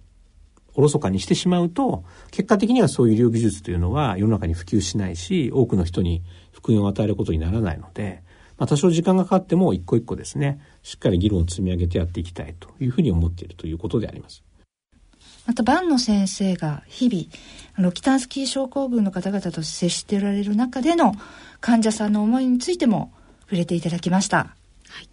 [0.76, 8.24] おろそかにしてしまうと、結果的にはそういう医療技術というのは世の中に普及しないし、多くの人に福音を与えることにならないので、
[8.58, 14.44] まあ、多少時間がかかっても一個一個ですね、しっかり議論を積み上げてやっていきたいというふうに思っているということであります。
[15.46, 17.26] また、万野先生が日々、
[17.76, 21.14] あの、キタンスキー症候群の方々と接しておられる中での
[21.60, 24.38] 患者さんの思いについても触れていただきました。
[24.38, 24.56] は
[25.02, 25.10] い、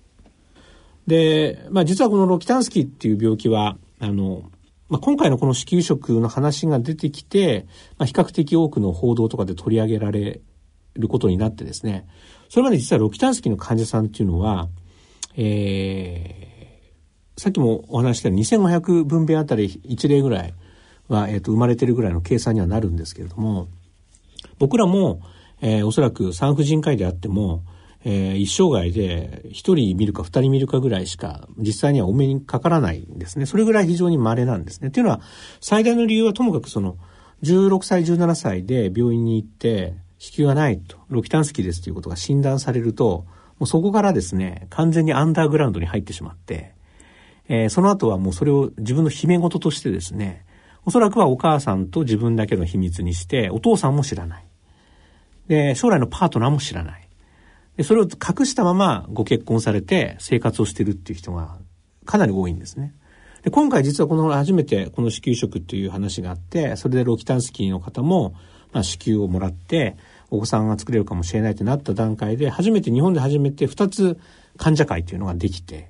[1.07, 4.51] で、まあ、実はこのロキタンスキーっていう病気は、あの、
[4.89, 7.67] まあ、今回のこの子宮食の話が出てきて、
[7.99, 10.41] まあ、比較的多くの報道とかで取り上げられ
[10.95, 12.07] ることになってですね、
[12.49, 14.69] それまで実はロキタンスキーの患者さんっていうのは、
[15.37, 16.60] えー、
[17.41, 20.53] さっきもお話したように2500分娩あたり1例ぐらい
[21.09, 23.69] は、え、ー、と、生まれてるぐらいの計算にはなるんですけれども、
[24.59, 25.23] 僕らも、
[25.63, 27.63] えー、おそらく産婦人科医であっても、
[28.05, 33.47] えー、一生涯で一人見るか二人見るかぐらいしか実際にはお目にかからないんですね。
[33.47, 34.89] それぐらい非常に稀なんですね。
[34.89, 35.23] っていうのは
[35.63, 36.99] 最大の理由はともかくその
[37.43, 43.25] 16歳、17歳で病院に行って子宮がないと、ロキタンスキーですということが診断されると、
[43.59, 46.75] もうそこからですね、完全にアンダーグラウンドに入ってしまって、
[47.53, 50.47] えー、その後はもうそれを自分の秘め事としてですね、
[50.85, 54.45] おそらくはお母さんと自分だけの秘密にして、お父さんも知らない。
[55.49, 57.09] で、将来のパートナーも知らない。
[57.77, 61.59] で、それを隠したままご結婚されて生活をしてるっていう人が
[62.05, 62.95] かなり多いんですね。
[63.43, 68.35] で、今回実はこの初めてこの子宮食っていう話があって、それでロキタンスキーの方も、
[68.73, 69.97] まあ、子宮をもらって、
[70.31, 74.21] お子さんが作れるかもしれないってなった段階で、初めて、日本で初めて2つ
[74.57, 75.90] 患者会っていうのができて、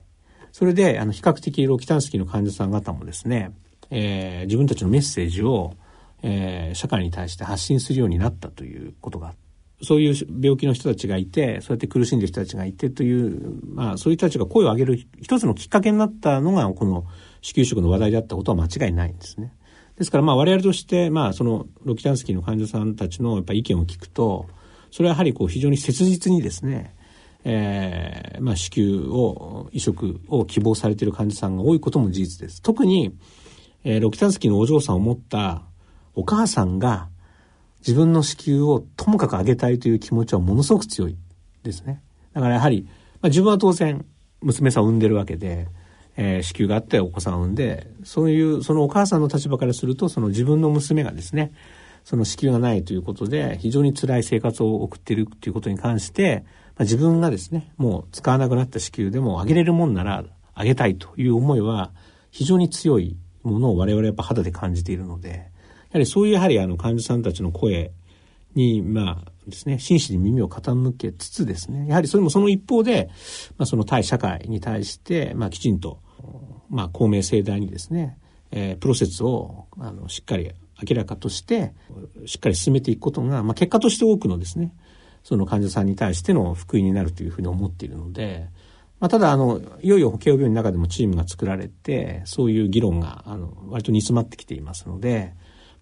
[0.52, 3.52] それで、あの、比較的ロキタンスキーの患者さん方もですね、
[3.90, 5.74] えー、自分たちのメッセージを、
[6.22, 9.34] えー、社会に対して発信するようになったということが、
[9.82, 17.06] そういう病気の人たちがいて、そうやって苦しんでる人たちがいてという、まあそういう人たちが声を上げる一つのきっかけになったのが、この
[17.40, 19.54] 子宮食の話題であったことは間違いないんですね。
[19.96, 24.48] ですからまあ我々として、まあそのロキタンスキーの患者さんたちのやっぱ意見を聞くと、
[24.90, 26.94] それはやはりこう非常に切実にですね、
[27.44, 32.62] えー、まあ子宮を、移植を希望されている患者さんが多いことも事実です。
[32.62, 33.14] 特に、
[33.84, 35.62] えー、ロキタンスキーのお嬢さんを持った
[36.14, 37.08] お母さんが、
[37.80, 41.16] 自分の子宮をともかく上げたいという気持ちはものすごく強い
[41.62, 42.02] ですね。
[42.34, 42.86] だからやはり、
[43.22, 44.04] まあ、自分は当然
[44.42, 45.68] 娘さんを産んでるわけで、
[46.16, 51.52] えー、子宮があってお子さんを産んで、そういう、そのお母さんの立場からすると、その自分の娘がですね、
[52.04, 56.44] その子宮がないということで、非常に辛い生活を送っているということに関して、
[56.76, 60.24] まあ、自分がですね、もう使わなくなった子宮でも上げれるもんなら
[60.56, 61.92] 上げたいという思いは、
[62.30, 67.92] 非常に強いものを我々はやっぱ肌で感じているので、やはりそういうやはりあの患者さんたちの声
[68.54, 73.10] に、まあですね、真摯に耳を傾けつつですね、やはりそれもその一方で、
[73.58, 76.00] まあその対社会に対して、まあきちんと、
[76.68, 78.18] まあ公明正大にですね、
[78.52, 80.50] えー、プロセスをあのしっかり
[80.88, 81.72] 明らかとして、
[82.26, 84.72] しっかり進めていくことが、まあ結果として多くのですね、
[85.22, 88.48] その患者さんに対しての福音になるというふうに思っているので、
[89.00, 95.32] まあ、ただ、あの、いよいよ保健病院の中でもチームが作られて、そういう議論が、あの、割と煮詰まってきていますので、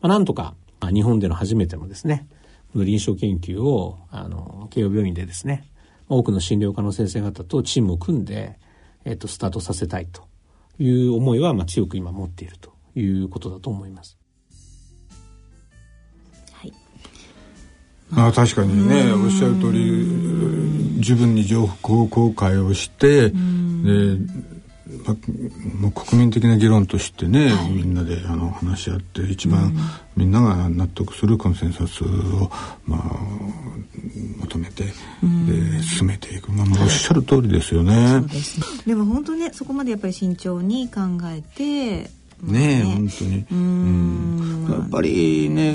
[0.01, 2.29] まあ、なんとか、日本での初めてのですね、
[2.73, 5.65] この臨床研究を、あの、慶応病院でですね、
[6.08, 8.58] 多くの診療科の先生方とチームを組んで、
[9.04, 10.23] えっ、と、スタートさせたいと
[10.79, 14.17] いう思いは、まあ、強く今持っているということだと思います。
[18.13, 23.35] あ確かにねおっしゃる通り十分に情報公開をしてで
[25.04, 25.17] ま
[25.81, 29.75] もう国民的な議論としてね、はい、みんなであの話し合って一番、
[30.17, 32.50] みんなが納得するコンセンサスを、
[32.87, 33.00] まあ、
[34.40, 38.23] 求めて、で進めていく、まあ、おっしゃる通りですよね。
[38.87, 42.11] ででも本当ねそこまでやっぱり慎重に考えて
[42.42, 43.44] ねえ、本当に。
[43.50, 44.69] うん。
[44.71, 45.75] やっぱりね、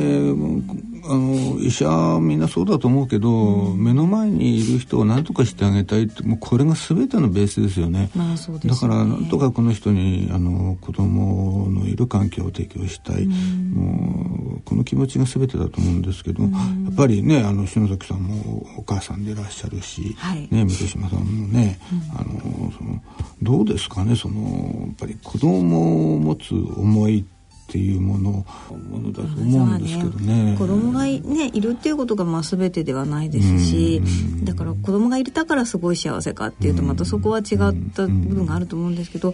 [1.06, 8.74] あの医者みんなそうだと思うけど、うん、目の前にいる人を何とかしてあげたいってもうこれが全てのベースですよね,、まあそうですね。
[8.74, 21.80] だからなんとかこの人にあの子供のいる環境を提供したい、うん、もうこの気持ちが全てだと思うんですけど、うん、やっぱりねあの篠崎さんもお母さんでいらっしゃるし、はい、ね水島さんもね、
[22.18, 23.02] あのその
[23.42, 27.33] どうですかねそのやっぱり子供を持つ思いって
[27.78, 28.46] いうもの
[28.90, 30.52] ものだと思うんですけどね。
[30.52, 30.56] ね。
[30.58, 34.02] 子供がねいるっていうことがまあ全てではないですし、
[34.44, 37.48] だから子供がいたからすごい幸せかっていうとまたそこは違っ
[37.94, 39.34] た部分があると思うんですけど、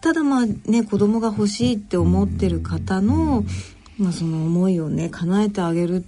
[0.00, 3.44] ただまあね子供が欲しいって思ってる方の、
[3.98, 6.04] まあ、その思いをね叶えてあげる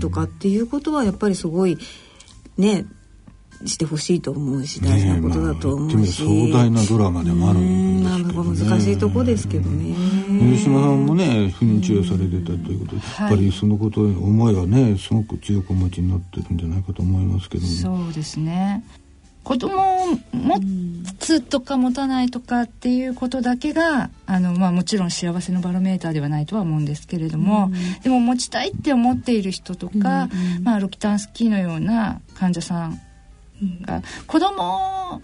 [0.00, 1.78] とかっていうことはやっぱりすごい
[2.56, 2.86] ね
[3.64, 9.94] してほしいと思うし大事なことだと思うし、ねまあ、壮大なドラマでもあるんですけど、ね、難しいとこですけどね。
[10.28, 17.68] 水島さんもね不妊治療されてたということで、やっぱりそのことへの思いはねすごく強くお持ちになってるんじゃないかと思いますけども。
[17.68, 18.84] そうですね。
[19.44, 20.60] 子供を持
[21.18, 27.70] つとか持たないとかっていうことだけがあの、まあ、もちろん幸せのバロメーターではないとは思うんですけれども、
[28.02, 30.28] でも持ちたいって思っている人とか、
[30.62, 33.00] まあ、ロキタンスキーのような患者さん
[33.82, 35.22] が子供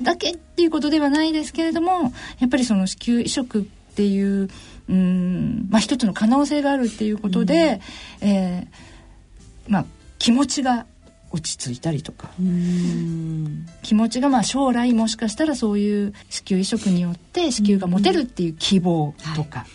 [0.00, 4.48] だけっていうことではないですけれどもやっぱりその子宮移植っていう
[4.88, 7.80] うん、まあ、一つの可能性があるっていうことで、
[8.20, 9.84] うん、えー、まあ、
[10.18, 10.86] 気持ちが
[11.30, 12.30] 落ち着いたりとか
[13.82, 19.68] 気持ちがまあ将来もしかしたらそういう子宮移植によって子宮が持てるっていう希望とか、はい、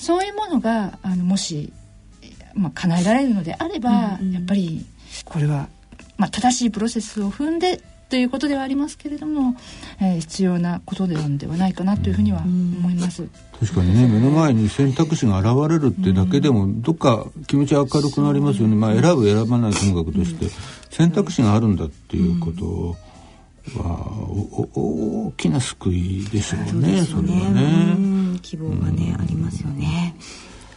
[0.00, 1.72] そういうものがあのもし、
[2.54, 4.86] まあ、叶えられるのであれば、やっぱり
[5.24, 5.68] これは
[6.18, 9.54] まあ、正しいプロセスを踏んでということではありますけれども、
[10.00, 13.28] えー、必要なことではではないかなというふうには思います。
[13.60, 20.46] 確かにね目の前に選択肢が現れるってだけでもどっか気持ち明るくなりますよね、まあ、選ぶ選ばないともかくとして
[20.90, 22.96] 選択肢があるんだっていうこと
[23.78, 24.26] は
[24.74, 28.38] 大きな救いでしょうねそれはね。
[28.40, 30.14] 希望がね、ありますよね。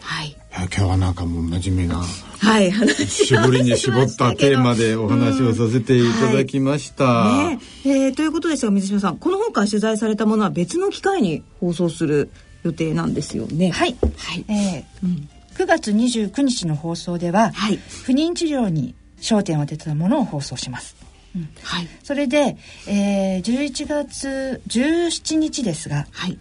[0.01, 0.35] はい。
[0.53, 2.71] 今日はなんかもう真面目な、はい、
[3.07, 7.05] 絞 りに絞ったテーマでお話をさせていただきました。
[7.05, 12.29] はい、ねえー、ということですが水島さんこの本から取材されたものは別の機会に放送する
[12.63, 13.71] 予定なんですよね。
[13.71, 13.95] はい。
[14.17, 14.45] はい。
[14.49, 20.95] えー、うん、9月29日の放送では、はい、不妊治療に焦点を当てたものを放送します。
[21.35, 26.37] うん、はい、それで、えー、11月17日ですが、はい、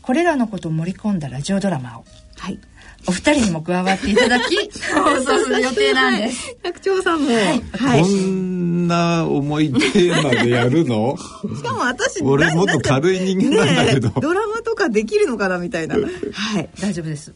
[0.00, 2.04] これらのことを盛り込んだラジオドラマを、
[2.38, 2.58] はい、
[3.06, 4.56] お二人にも加わっていただき
[4.92, 6.56] 放送する予定なんです。
[6.62, 11.16] 百長さんも、はい、こんな重いテーマでやるの？
[11.56, 15.96] しかも私俺もっと軽い人間なんだけど、ドラマとかできるのかなみたいな。
[15.96, 16.68] はい。
[16.80, 17.32] 大丈夫です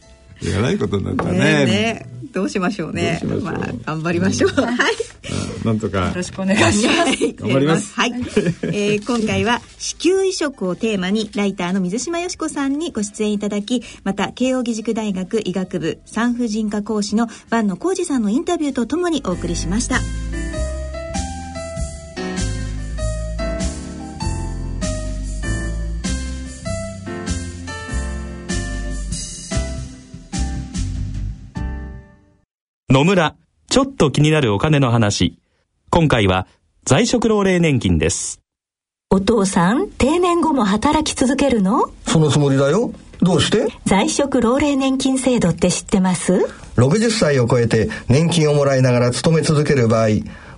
[0.51, 1.39] やらないことになったね。
[1.39, 3.21] ねねどうしましょうね。
[3.41, 4.75] まあ頑張りましょう、はい。
[5.65, 6.09] なんとか。
[6.09, 7.93] よろしくお願いします、頑張ります。
[7.93, 19.99] はい、えー、今回は子宮移植をテーマにライターの水島よし子さんにご出演いただきまた慶應義塾大学医学部産婦人科講師の万野浩二さんのインタビューとともにお送りしました
[32.95, 33.35] 野村、
[33.69, 35.37] ちょっと気になるお金の話。
[35.89, 36.47] 今回は
[36.85, 38.39] 在職老齢年金です。
[39.09, 41.89] お父さん、定年後も働き続けるの？
[42.07, 42.93] そのつもりだよ。
[43.19, 43.67] どうして？
[43.85, 50.07] 在職老齢年金制度って知ってます ?60 歳を超えて年金をもらいながら勤め続ける場合、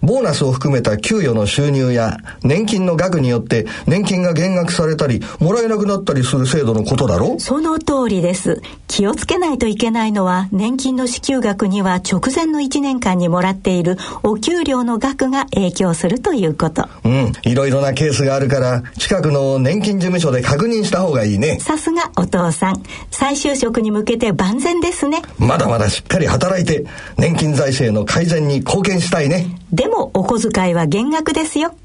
[0.02, 8.62] ボーナスを含めた給与の収入や年金の額によって年金が減額されたりもらえなくなったりする制度のことだろその通りです。
[8.88, 16.88] 気をつけないといけないのは年金の支給額には直前の1年間にもらっているお給料の額が影響するということ。
[17.04, 17.32] うん。
[17.44, 21.60] いろいろなケースがあるから近くの年金事務所で確認した方がいいね。
[21.60, 22.84] さすがお父さん。
[23.12, 25.22] 再就職に向けて万全ですね。
[25.38, 26.86] まだまだしっかり働いて
[27.18, 29.48] 年金財政の改善に貢献したいね。
[29.72, 31.76] でもお小遣いは減額ですよ。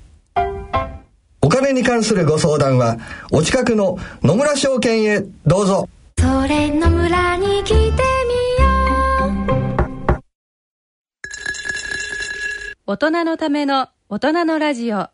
[1.40, 2.98] お金に関するご相談は、
[3.30, 5.88] お近くの野村証券へどうぞ。
[6.18, 7.92] それ野村に来てみよ
[10.18, 10.22] う。
[12.86, 15.08] 大人のための大人のラジオ。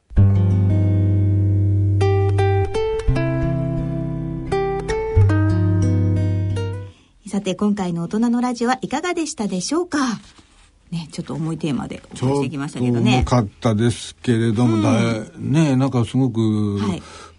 [7.26, 9.98] さて今回の大人のラジオはいかがでしたでしょうか？
[10.90, 13.18] ね、ちょっと重いテーマでお送りしてきましたけどね。
[13.18, 16.80] 重かったですけれども、うん、だねなんかすごく、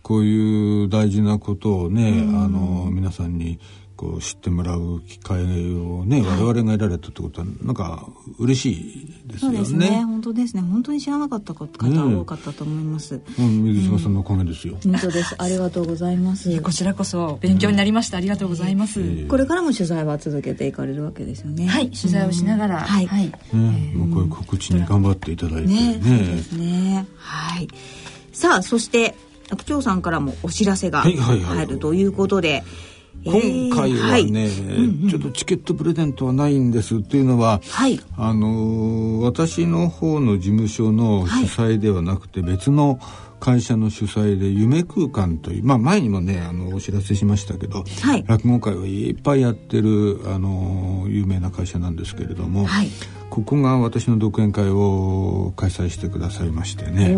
[0.03, 3.59] こういう大事なことをね、うん、あの皆さんに
[3.99, 9.57] こう知ってもらう機会をね、はい、我々が得られたってことはなんか嬉しいですよね。
[9.57, 10.05] そうですね。
[10.05, 10.61] 本当ですね。
[10.61, 13.19] 本当に知らなかった方多かったと思います。
[13.37, 14.77] うん、水島さんのおかげですよ。
[14.81, 15.35] 本当です。
[15.37, 16.61] ありがとうございます。
[16.63, 18.15] こちらこそ勉強になりました。
[18.15, 19.27] ありがとうございます。
[19.27, 21.67] これからも取材は続けていかれるわけですよね。
[21.67, 23.25] はい、取材をしながら、はい、はい。
[23.51, 25.97] ね、もうこういう告知に頑張っていただいてね。
[25.97, 27.05] ねそうですね。
[27.17, 27.67] はい。
[28.31, 29.13] さあ、そして
[29.49, 32.47] 学長さんからもお知らせが入るということで。
[32.49, 32.88] はいはいはい
[33.25, 42.99] 今回はね、はい、ちょっとチケットプレゼントはないんですっていうのは、はい、あの私の方の事務所の主催ではなくて別の
[43.39, 52.89] 会社の主催で夢空間という、まあ、前にもねあのお知らせしましたけど、はい、落語会をいっぱいやってるあの有名な会社なんですけれども、はい、
[53.29, 57.11] ここが私の独演会を開催してくださいましてね、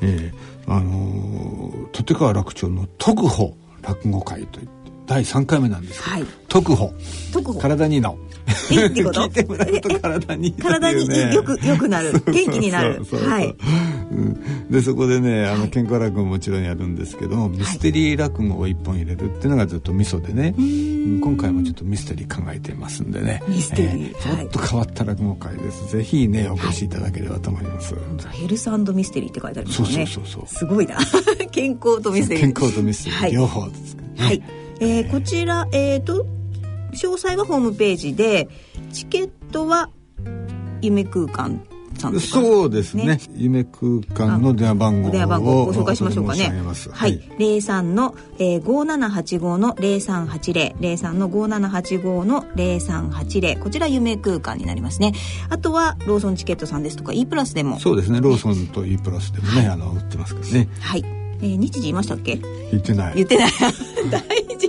[0.00, 4.77] えー、あの立川楽町の特保落語会といって
[5.08, 6.92] 第3回目なんですけど、はい、特保
[7.32, 8.18] 特保体にの。
[8.70, 12.12] いいってこと聞いてもらうと体に体によくよくなる。
[12.12, 13.02] 元気になる。
[13.04, 13.54] はい、
[14.10, 23.42] うん、でそこでねあの健康落語ももちろんやるんですけども、ミステリー落語を一本入れるっていうのがずっとミソでね、今回もちょっとミステリー考えていますんでね。
[23.48, 27.94] ミステリー、えー、ちょっと変わった落語会です、ぜひねお越しいただければと思います、
[28.30, 30.06] ヘルスミステリーって書いてありますね。
[30.06, 30.98] そうそうそうすごいな。
[31.50, 32.52] 健康とミステリー。
[32.52, 34.02] 健康とミステリー、両方ですね。
[34.18, 36.26] はいえー、こちら、えーと、
[36.92, 38.48] 詳細はホームページで
[38.92, 39.90] チケットは
[40.80, 41.60] 夢空間
[42.20, 46.52] そうですね、ね、夢空間の電話番号を電話番号をご紹介しましょうかね。
[46.92, 55.12] はい、零三の、えー、5785の0380 03の5785の0380こちら夢空間になりますね。
[55.48, 57.80] あとはローソンチケットさんですとか E プラスでも。
[57.80, 58.20] そうですね。
[58.20, 60.68] ローソンと E プラスでもね、はい、あの売ってますからね。
[60.80, 61.04] はい。
[61.40, 62.36] えー、日時言いましたっけ？
[62.70, 63.14] 言ってない。
[63.16, 63.50] 言ってない。
[64.10, 64.67] 大事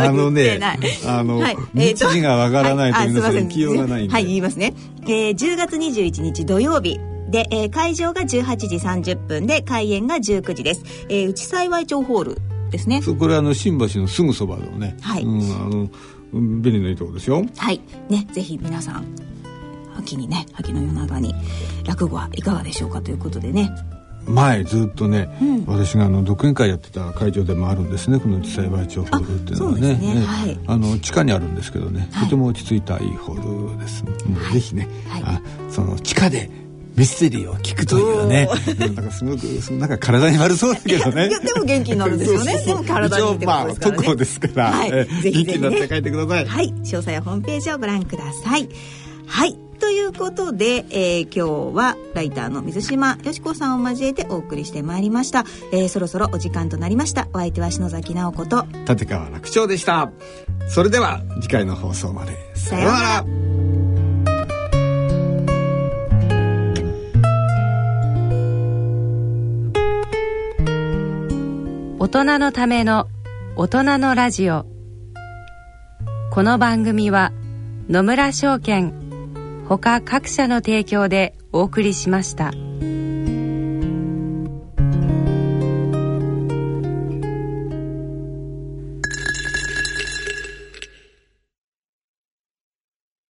[0.00, 0.78] なこと言ってない。
[1.06, 4.12] あの、はい、日時がわからないと皆さん気ようがないんで。
[4.12, 6.98] はい言いますね、えー、10月21日土曜日。
[7.30, 12.36] で、えー、会場が18時30分で開演が19時です、えー、内幸町ホール
[12.70, 13.00] ですね。
[13.00, 14.96] そうこれあの新橋のすぐそばのね。
[15.00, 15.88] はい、うん、あの
[16.62, 17.44] 便利ないいとこですよ。
[17.56, 17.80] はい。
[18.10, 19.06] ねぜひ皆さん
[19.96, 21.34] 秋にね秋の夜長に
[21.86, 23.70] 落語はいかがでしょうかということでね
[24.26, 30.14] 前ずっとね、うん、私があの独演会やってた会場でもあるんですねこの内幸町ホールっていうのはね、ね。
[30.14, 34.10] ね、はい、あの地下にあるんですけどね、はい、とても落ち着いたいいホールです、は
[34.50, 34.88] い、ぜひね、
[35.24, 36.50] あその地下で
[36.96, 38.48] ミステリーを聞くというね、
[38.78, 39.42] なんかすごく
[39.72, 41.28] なんか体に悪そうだけどね。
[41.28, 42.58] でも元気になるんですよね。
[42.66, 43.96] でも体にってことですからね。
[43.96, 46.46] まあ特ですから、はい、ぜひ元気になって帰ってください。
[46.46, 48.68] はい、詳細はホームページをご覧ください。
[49.26, 49.56] はい。
[49.82, 57.26] ということで、えー、今日はライターの水島よし子さんを交えてお送りしてまいりました、えー、そろそろお時間となりました。
[57.32, 60.12] お相手は篠崎直子と立川楽長でした。
[60.68, 62.38] それでは次回の放送まで。
[62.54, 63.24] さようなら。
[71.98, 73.08] 大人のための
[73.56, 74.64] 大人のラジオ。
[76.30, 77.32] この番組は
[77.88, 79.01] 野村証券
[79.78, 82.71] 他各社の提供でお送りしました。